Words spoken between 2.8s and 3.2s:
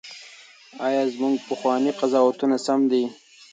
دي؟